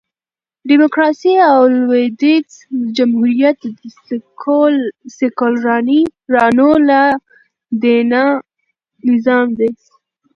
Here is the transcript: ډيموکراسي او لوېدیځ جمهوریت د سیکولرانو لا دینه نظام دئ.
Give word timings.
ډيموکراسي 0.69 1.33
او 1.51 1.59
لوېدیځ 1.75 2.49
جمهوریت 2.97 3.59
د 3.77 3.79
سیکولرانو 5.17 6.69
لا 6.87 7.03
دینه 7.81 8.23
نظام 9.09 9.47
دئ. 9.59 9.71